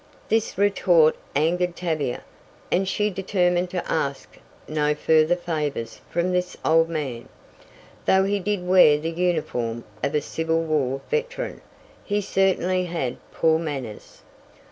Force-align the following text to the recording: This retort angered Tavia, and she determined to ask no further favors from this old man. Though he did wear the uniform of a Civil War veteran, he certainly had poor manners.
This 0.29 0.57
retort 0.57 1.15
angered 1.35 1.75
Tavia, 1.75 2.23
and 2.71 2.87
she 2.87 3.11
determined 3.11 3.69
to 3.69 3.85
ask 3.87 4.39
no 4.67 4.95
further 4.95 5.35
favors 5.35 6.01
from 6.09 6.31
this 6.31 6.57
old 6.65 6.89
man. 6.89 7.29
Though 8.07 8.23
he 8.23 8.39
did 8.39 8.65
wear 8.67 8.97
the 8.97 9.11
uniform 9.11 9.83
of 10.03 10.15
a 10.15 10.21
Civil 10.21 10.63
War 10.63 11.01
veteran, 11.11 11.61
he 12.03 12.19
certainly 12.19 12.85
had 12.85 13.17
poor 13.31 13.59
manners. 13.59 14.23